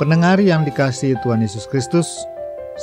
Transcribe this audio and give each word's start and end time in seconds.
Pendengar 0.00 0.40
yang 0.40 0.64
dikasihi 0.64 1.12
Tuhan 1.20 1.44
Yesus 1.44 1.68
Kristus, 1.68 2.08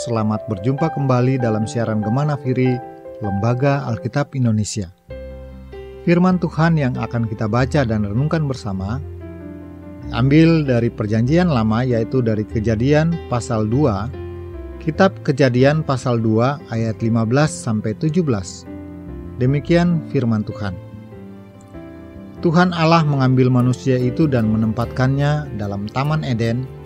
selamat 0.05 0.45
berjumpa 0.53 0.93
kembali 0.93 1.41
dalam 1.41 1.65
siaran 1.65 1.97
Gemana 2.05 2.37
Firi 2.37 2.77
Lembaga 3.25 3.89
Alkitab 3.89 4.37
Indonesia. 4.37 4.93
Firman 6.05 6.37
Tuhan 6.37 6.77
yang 6.77 6.93
akan 6.93 7.25
kita 7.25 7.49
baca 7.49 7.81
dan 7.89 8.05
renungkan 8.05 8.45
bersama 8.45 9.01
ambil 10.13 10.61
dari 10.61 10.93
perjanjian 10.93 11.49
lama 11.49 11.81
yaitu 11.81 12.21
dari 12.21 12.45
kejadian 12.45 13.17
pasal 13.33 13.65
2, 13.65 14.85
kitab 14.85 15.09
kejadian 15.25 15.81
pasal 15.81 16.21
2 16.21 16.69
ayat 16.69 17.01
15 17.01 17.33
sampai 17.49 17.97
17. 17.97 18.21
Demikian 19.41 20.05
firman 20.13 20.45
Tuhan. 20.45 20.77
Tuhan 22.45 22.77
Allah 22.77 23.01
mengambil 23.01 23.49
manusia 23.49 23.97
itu 23.97 24.29
dan 24.29 24.53
menempatkannya 24.53 25.57
dalam 25.57 25.89
Taman 25.89 26.21
Eden 26.21 26.76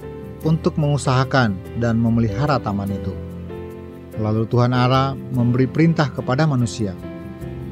untuk 0.41 0.77
mengusahakan 0.77 1.53
dan 1.77 2.01
memelihara 2.01 2.57
taman 2.57 2.89
itu. 2.89 3.13
Lalu 4.19 4.45
Tuhan 4.49 4.75
Allah 4.75 5.17
memberi 5.33 5.65
perintah 5.65 6.11
kepada 6.11 6.45
manusia, 6.45 6.93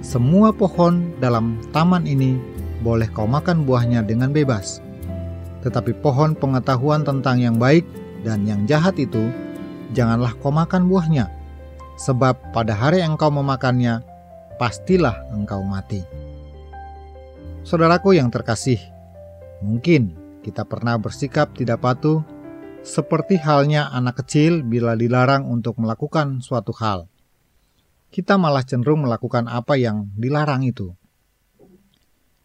"Semua 0.01 0.55
pohon 0.55 1.13
dalam 1.19 1.59
taman 1.75 2.07
ini 2.07 2.39
boleh 2.79 3.11
kau 3.11 3.27
makan 3.27 3.67
buahnya 3.67 4.07
dengan 4.07 4.31
bebas, 4.31 4.79
tetapi 5.61 5.99
pohon 5.99 6.33
pengetahuan 6.33 7.03
tentang 7.03 7.43
yang 7.43 7.59
baik 7.59 7.83
dan 8.23 8.47
yang 8.47 8.63
jahat 8.65 8.95
itu 8.95 9.29
janganlah 9.91 10.31
kau 10.39 10.49
makan 10.49 10.87
buahnya, 10.87 11.27
sebab 11.99 12.39
pada 12.55 12.71
hari 12.71 13.03
engkau 13.03 13.29
memakannya, 13.29 14.01
pastilah 14.55 15.27
engkau 15.35 15.59
mati." 15.61 16.01
Saudaraku 17.67 18.15
yang 18.15 18.31
terkasih, 18.31 18.79
mungkin 19.59 20.15
kita 20.41 20.63
pernah 20.63 20.95
bersikap 20.95 21.51
tidak 21.53 21.83
patuh 21.83 22.23
seperti 22.83 23.35
halnya 23.39 23.91
anak 23.91 24.23
kecil 24.23 24.63
bila 24.63 24.95
dilarang 24.95 25.47
untuk 25.47 25.79
melakukan 25.79 26.39
suatu 26.39 26.71
hal. 26.79 27.11
Kita 28.09 28.39
malah 28.41 28.65
cenderung 28.65 29.05
melakukan 29.05 29.45
apa 29.45 29.77
yang 29.77 30.09
dilarang 30.17 30.65
itu. 30.65 30.95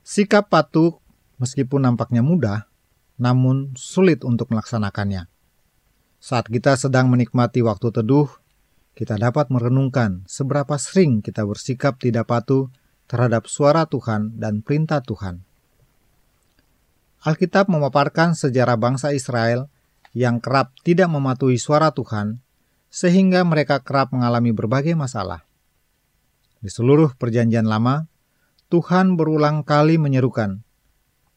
Sikap 0.05 0.53
patuh 0.53 1.01
meskipun 1.41 1.89
nampaknya 1.89 2.21
mudah, 2.21 2.69
namun 3.17 3.73
sulit 3.73 4.21
untuk 4.21 4.53
melaksanakannya. 4.53 5.31
Saat 6.21 6.53
kita 6.53 6.77
sedang 6.77 7.09
menikmati 7.09 7.65
waktu 7.65 7.89
teduh, 7.89 8.29
kita 8.93 9.17
dapat 9.17 9.49
merenungkan 9.49 10.23
seberapa 10.29 10.77
sering 10.77 11.25
kita 11.25 11.43
bersikap 11.43 11.97
tidak 11.97 12.29
patuh 12.29 12.69
terhadap 13.09 13.49
suara 13.49 13.89
Tuhan 13.89 14.37
dan 14.37 14.61
perintah 14.61 15.01
Tuhan. 15.01 15.45
Alkitab 17.25 17.73
memaparkan 17.73 18.37
sejarah 18.37 18.77
bangsa 18.77 19.17
Israel 19.17 19.73
yang 20.15 20.39
kerap 20.39 20.73
tidak 20.87 21.11
mematuhi 21.11 21.59
suara 21.59 21.91
Tuhan, 21.91 22.39
sehingga 22.89 23.43
mereka 23.43 23.83
kerap 23.83 24.15
mengalami 24.15 24.55
berbagai 24.55 24.95
masalah. 24.95 25.43
Di 26.63 26.71
seluruh 26.71 27.19
Perjanjian 27.19 27.67
Lama, 27.67 28.07
Tuhan 28.71 29.19
berulang 29.19 29.67
kali 29.67 29.99
menyerukan, 29.99 30.63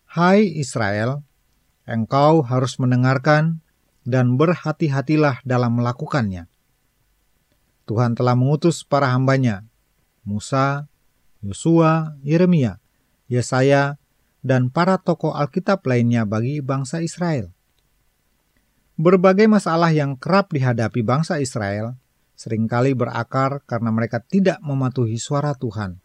"Hai 0.06 0.46
Israel, 0.56 1.26
engkau 1.90 2.46
harus 2.46 2.78
mendengarkan 2.78 3.66
dan 4.06 4.38
berhati-hatilah 4.38 5.42
dalam 5.44 5.82
melakukannya." 5.82 6.46
Tuhan 7.90 8.14
telah 8.14 8.38
mengutus 8.38 8.86
para 8.86 9.10
hambanya, 9.10 9.66
Musa, 10.22 10.86
Yosua, 11.42 12.20
Yeremia, 12.22 12.78
Yesaya, 13.26 13.98
dan 14.46 14.70
para 14.70 15.02
tokoh 15.02 15.34
Alkitab 15.34 15.82
lainnya 15.88 16.24
bagi 16.30 16.62
bangsa 16.62 17.02
Israel. 17.02 17.57
Berbagai 18.98 19.46
masalah 19.46 19.94
yang 19.94 20.18
kerap 20.18 20.50
dihadapi 20.50 21.06
bangsa 21.06 21.38
Israel 21.38 22.02
sering 22.34 22.66
kali 22.66 22.98
berakar 22.98 23.62
karena 23.70 23.94
mereka 23.94 24.26
tidak 24.26 24.58
mematuhi 24.66 25.22
suara 25.22 25.54
Tuhan. 25.54 26.02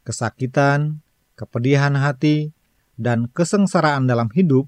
Kesakitan, 0.00 1.04
kepedihan 1.36 1.92
hati, 2.00 2.56
dan 2.96 3.28
kesengsaraan 3.28 4.08
dalam 4.08 4.32
hidup 4.32 4.64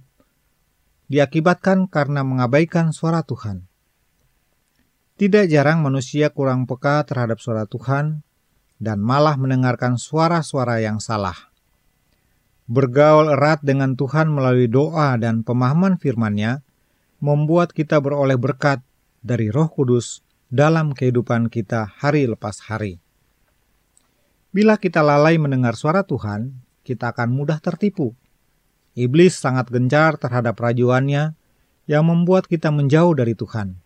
diakibatkan 1.09 1.89
karena 1.89 2.21
mengabaikan 2.21 2.93
suara 2.93 3.25
Tuhan. 3.25 3.65
Tidak 5.17 5.49
jarang 5.49 5.81
manusia 5.81 6.29
kurang 6.29 6.69
peka 6.69 7.01
terhadap 7.09 7.41
suara 7.41 7.65
Tuhan 7.65 8.21
dan 8.77 9.01
malah 9.01 9.41
mendengarkan 9.41 9.97
suara-suara 9.97 10.85
yang 10.85 11.01
salah. 11.01 11.49
Bergaul 12.69 13.33
erat 13.33 13.65
dengan 13.65 13.97
Tuhan 13.97 14.29
melalui 14.29 14.69
doa 14.69 15.17
dan 15.17 15.41
pemahaman 15.41 15.97
firman-Nya 15.97 16.66
membuat 17.19 17.73
kita 17.73 17.97
beroleh 17.99 18.37
berkat 18.37 18.85
dari 19.25 19.49
Roh 19.49 19.73
Kudus 19.73 20.21
dalam 20.53 20.95
kehidupan 20.95 21.51
kita 21.51 21.91
hari 21.99 22.29
lepas 22.29 22.69
hari. 22.71 23.03
Bila 24.55 24.81
kita 24.81 25.05
lalai 25.05 25.37
mendengar 25.37 25.77
suara 25.77 26.07
Tuhan, 26.07 26.55
kita 26.87 27.13
akan 27.13 27.29
mudah 27.35 27.61
tertipu. 27.61 28.15
Iblis 28.97 29.37
sangat 29.37 29.69
gencar 29.69 30.17
terhadap 30.17 30.57
rajuannya 30.57 31.37
yang 31.85 32.05
membuat 32.09 32.49
kita 32.49 32.73
menjauh 32.73 33.13
dari 33.13 33.37
Tuhan. 33.37 33.77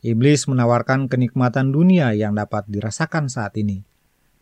Iblis 0.00 0.48
menawarkan 0.48 1.12
kenikmatan 1.12 1.70
dunia 1.70 2.16
yang 2.16 2.34
dapat 2.34 2.64
dirasakan 2.66 3.28
saat 3.28 3.54
ini, 3.60 3.84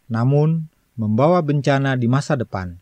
namun 0.07 0.71
membawa 0.95 1.43
bencana 1.43 1.99
di 1.99 2.07
masa 2.07 2.39
depan. 2.39 2.79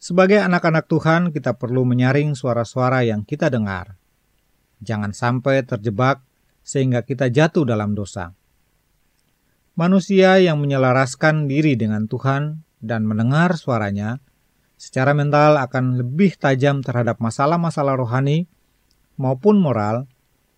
Sebagai 0.00 0.40
anak-anak 0.40 0.88
Tuhan, 0.88 1.28
kita 1.28 1.60
perlu 1.60 1.84
menyaring 1.84 2.32
suara-suara 2.32 3.04
yang 3.04 3.20
kita 3.20 3.52
dengar. 3.52 4.00
Jangan 4.80 5.12
sampai 5.12 5.60
terjebak 5.60 6.24
sehingga 6.64 7.04
kita 7.04 7.28
jatuh 7.28 7.68
dalam 7.68 7.92
dosa. 7.92 8.32
Manusia 9.76 10.40
yang 10.40 10.56
menyelaraskan 10.56 11.52
diri 11.52 11.76
dengan 11.76 12.08
Tuhan 12.08 12.64
dan 12.80 13.04
mendengar 13.04 13.60
suaranya 13.60 14.24
secara 14.80 15.12
mental 15.12 15.60
akan 15.60 16.00
lebih 16.00 16.32
tajam 16.40 16.80
terhadap 16.80 17.20
masalah-masalah 17.20 18.00
rohani 18.00 18.48
maupun 19.20 19.60
moral 19.60 20.08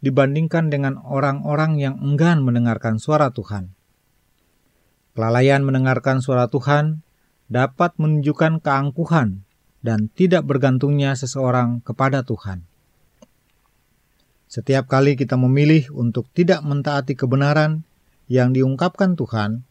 dibandingkan 0.06 0.70
dengan 0.70 1.02
orang-orang 1.02 1.82
yang 1.82 1.98
enggan 1.98 2.46
mendengarkan 2.46 3.02
suara 3.02 3.34
Tuhan. 3.34 3.74
Kelalaian 5.18 5.66
mendengarkan 5.66 6.22
suara 6.22 6.46
Tuhan 6.46 7.02
dapat 7.52 7.92
menunjukkan 8.00 8.64
keangkuhan 8.64 9.44
dan 9.84 10.08
tidak 10.16 10.48
bergantungnya 10.48 11.12
seseorang 11.12 11.84
kepada 11.84 12.24
Tuhan. 12.24 12.64
Setiap 14.48 14.88
kali 14.88 15.16
kita 15.16 15.36
memilih 15.36 15.92
untuk 15.92 16.28
tidak 16.32 16.64
mentaati 16.64 17.12
kebenaran 17.12 17.84
yang 18.28 18.56
diungkapkan 18.56 19.16
Tuhan, 19.16 19.68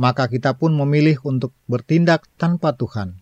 maka 0.00 0.32
kita 0.32 0.56
pun 0.56 0.72
memilih 0.72 1.20
untuk 1.28 1.52
bertindak 1.68 2.24
tanpa 2.40 2.72
Tuhan. 2.72 3.20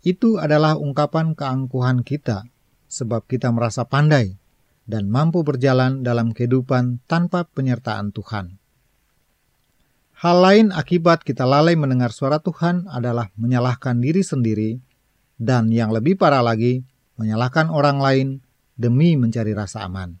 Itu 0.00 0.40
adalah 0.40 0.80
ungkapan 0.80 1.36
keangkuhan 1.36 2.06
kita, 2.06 2.48
sebab 2.88 3.26
kita 3.28 3.50
merasa 3.50 3.84
pandai 3.84 4.38
dan 4.86 5.10
mampu 5.10 5.42
berjalan 5.42 6.06
dalam 6.06 6.30
kehidupan 6.30 7.02
tanpa 7.10 7.44
penyertaan 7.50 8.14
Tuhan. 8.14 8.62
Hal 10.16 10.40
lain 10.40 10.66
akibat 10.72 11.28
kita 11.28 11.44
lalai 11.44 11.76
mendengar 11.76 12.08
suara 12.08 12.40
Tuhan 12.40 12.88
adalah 12.88 13.28
menyalahkan 13.36 14.00
diri 14.00 14.24
sendiri, 14.24 14.80
dan 15.36 15.68
yang 15.68 15.92
lebih 15.92 16.16
parah 16.16 16.40
lagi, 16.40 16.80
menyalahkan 17.20 17.68
orang 17.68 18.00
lain 18.00 18.28
demi 18.80 19.12
mencari 19.20 19.52
rasa 19.52 19.84
aman. 19.84 20.16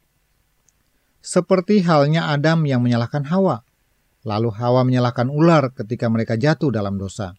Seperti 1.24 1.80
halnya 1.80 2.28
Adam 2.28 2.68
yang 2.68 2.84
menyalahkan 2.84 3.24
Hawa, 3.24 3.64
lalu 4.20 4.52
Hawa 4.52 4.84
menyalahkan 4.84 5.32
ular 5.32 5.72
ketika 5.72 6.12
mereka 6.12 6.36
jatuh 6.36 6.68
dalam 6.68 7.00
dosa. 7.00 7.32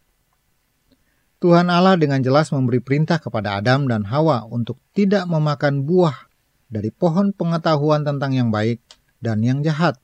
Tuhan 1.37 1.69
Allah 1.69 1.93
dengan 1.93 2.25
jelas 2.25 2.49
memberi 2.49 2.81
perintah 2.81 3.21
kepada 3.21 3.61
Adam 3.61 3.85
dan 3.85 4.09
Hawa 4.09 4.49
untuk 4.49 4.81
tidak 4.97 5.29
memakan 5.29 5.85
buah 5.85 6.25
dari 6.73 6.89
pohon 6.89 7.37
pengetahuan 7.37 8.01
tentang 8.01 8.33
yang 8.33 8.49
baik 8.49 8.81
dan 9.21 9.45
yang 9.45 9.61
jahat, 9.61 10.01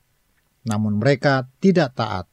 namun 0.69 1.01
mereka 1.01 1.49
tidak 1.57 1.97
taat. 1.97 2.29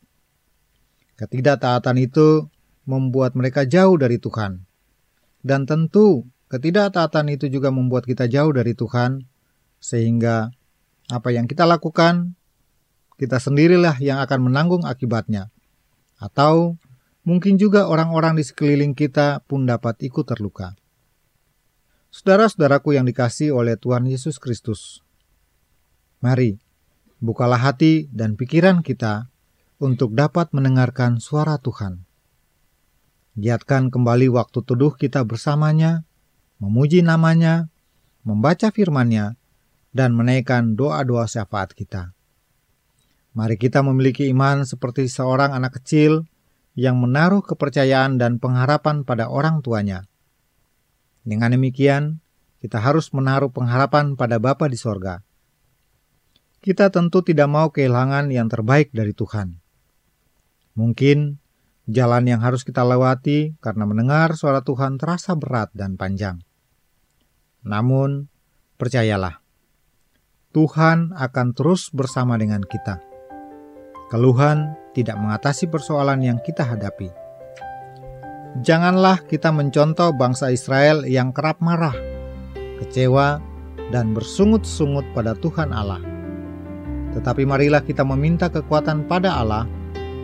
Ketidaktaatan 1.20 2.00
itu 2.00 2.48
membuat 2.88 3.36
mereka 3.36 3.68
jauh 3.68 4.00
dari 4.00 4.16
Tuhan. 4.16 4.64
Dan 5.44 5.68
tentu 5.68 6.24
ketidaktaatan 6.48 7.36
itu 7.36 7.52
juga 7.52 7.68
membuat 7.68 8.08
kita 8.08 8.24
jauh 8.24 8.56
dari 8.56 8.72
Tuhan, 8.72 9.28
sehingga 9.84 10.48
apa 11.12 11.28
yang 11.28 11.44
kita 11.44 11.68
lakukan, 11.68 12.40
kita 13.20 13.36
sendirilah 13.36 14.00
yang 14.00 14.24
akan 14.24 14.48
menanggung 14.48 14.88
akibatnya. 14.88 15.52
Atau 16.16 16.80
mungkin 17.24 17.60
juga 17.60 17.84
orang-orang 17.84 18.40
di 18.40 18.44
sekeliling 18.44 18.96
kita 18.96 19.44
pun 19.44 19.68
dapat 19.68 20.00
ikut 20.00 20.24
terluka. 20.24 20.72
Saudara-saudaraku 22.10 22.98
yang 22.98 23.06
dikasih 23.06 23.54
oleh 23.54 23.78
Tuhan 23.78 24.02
Yesus 24.08 24.42
Kristus, 24.42 25.04
mari 26.18 26.58
bukalah 27.22 27.60
hati 27.60 28.10
dan 28.10 28.34
pikiran 28.34 28.82
kita 28.82 29.29
untuk 29.80 30.12
dapat 30.12 30.52
mendengarkan 30.52 31.24
suara 31.24 31.56
Tuhan. 31.56 32.04
Giatkan 33.40 33.88
kembali 33.88 34.28
waktu 34.28 34.60
teduh 34.60 34.92
kita 34.92 35.24
bersamanya, 35.24 36.04
memuji 36.60 37.00
namanya, 37.00 37.72
membaca 38.20 38.68
firman-Nya, 38.68 39.40
dan 39.96 40.12
menaikkan 40.12 40.76
doa-doa 40.76 41.24
syafaat 41.24 41.72
kita. 41.72 42.12
Mari 43.32 43.56
kita 43.56 43.80
memiliki 43.80 44.28
iman 44.28 44.68
seperti 44.68 45.08
seorang 45.08 45.56
anak 45.56 45.80
kecil 45.80 46.28
yang 46.76 47.00
menaruh 47.00 47.40
kepercayaan 47.40 48.20
dan 48.20 48.36
pengharapan 48.36 49.08
pada 49.08 49.32
orang 49.32 49.64
tuanya. 49.64 50.04
Dengan 51.24 51.56
demikian, 51.56 52.20
kita 52.60 52.76
harus 52.84 53.08
menaruh 53.16 53.48
pengharapan 53.48 54.12
pada 54.12 54.36
Bapa 54.36 54.68
di 54.68 54.76
sorga. 54.76 55.24
Kita 56.60 56.92
tentu 56.92 57.24
tidak 57.24 57.48
mau 57.48 57.72
kehilangan 57.72 58.28
yang 58.28 58.52
terbaik 58.52 58.92
dari 58.92 59.16
Tuhan. 59.16 59.59
Mungkin 60.78 61.38
jalan 61.90 62.24
yang 62.28 62.40
harus 62.42 62.62
kita 62.62 62.86
lewati 62.86 63.58
karena 63.58 63.86
mendengar 63.88 64.34
suara 64.38 64.62
Tuhan 64.62 64.98
terasa 64.98 65.34
berat 65.34 65.70
dan 65.74 65.98
panjang. 65.98 66.42
Namun, 67.66 68.30
percayalah, 68.80 69.42
Tuhan 70.50 71.12
akan 71.14 71.46
terus 71.52 71.92
bersama 71.92 72.40
dengan 72.40 72.64
kita 72.64 73.10
Keluhan 74.10 74.74
tidak 74.90 75.22
mengatasi 75.22 75.70
persoalan 75.70 76.18
yang 76.18 76.42
kita 76.42 76.66
hadapi. 76.66 77.14
Janganlah 78.58 79.22
kita 79.22 79.54
mencontoh 79.54 80.10
bangsa 80.18 80.50
Israel 80.50 81.06
yang 81.06 81.30
kerap 81.30 81.62
marah, 81.62 81.94
kecewa, 82.82 83.38
dan 83.94 84.10
bersungut-sungut 84.10 85.06
pada 85.14 85.38
Tuhan 85.38 85.70
Allah. 85.70 86.02
Tetapi 87.14 87.46
marilah 87.46 87.86
kita 87.86 88.02
meminta 88.02 88.50
kekuatan 88.50 89.06
pada 89.06 89.38
Allah 89.38 89.70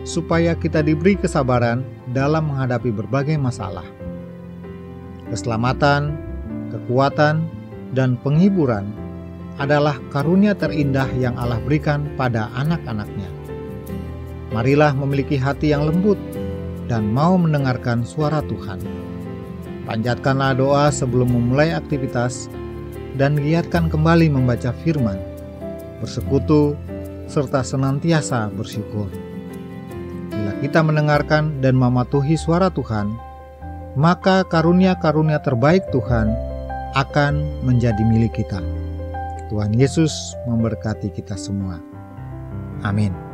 supaya 0.07 0.55
kita 0.55 0.79
diberi 0.79 1.19
kesabaran 1.19 1.83
dalam 2.15 2.47
menghadapi 2.47 2.95
berbagai 2.95 3.35
masalah. 3.35 3.83
Keselamatan, 5.27 6.15
kekuatan, 6.71 7.43
dan 7.91 8.15
penghiburan 8.23 8.87
adalah 9.59 9.99
karunia 10.15 10.55
terindah 10.55 11.11
yang 11.19 11.35
Allah 11.35 11.59
berikan 11.59 12.07
pada 12.15 12.47
anak-anaknya. 12.55 13.27
Marilah 14.55 14.95
memiliki 14.95 15.35
hati 15.35 15.75
yang 15.75 15.83
lembut 15.83 16.15
dan 16.87 17.11
mau 17.11 17.35
mendengarkan 17.35 18.07
suara 18.07 18.39
Tuhan. 18.47 18.79
Panjatkanlah 19.83 20.55
doa 20.55 20.87
sebelum 20.87 21.27
memulai 21.35 21.75
aktivitas 21.75 22.47
dan 23.19 23.35
giatkan 23.35 23.91
kembali 23.91 24.31
membaca 24.31 24.71
firman, 24.87 25.19
bersekutu, 25.99 26.79
serta 27.27 27.59
senantiasa 27.59 28.47
bersyukur. 28.55 29.11
Kita 30.57 30.81
mendengarkan 30.81 31.61
dan 31.61 31.77
mematuhi 31.77 32.33
suara 32.33 32.73
Tuhan, 32.73 33.13
maka 33.93 34.41
karunia-karunia 34.41 35.37
terbaik 35.45 35.85
Tuhan 35.93 36.33
akan 36.97 37.61
menjadi 37.61 38.01
milik 38.01 38.41
kita. 38.41 38.57
Tuhan 39.53 39.77
Yesus 39.77 40.33
memberkati 40.49 41.13
kita 41.13 41.37
semua. 41.37 41.77
Amin. 42.81 43.26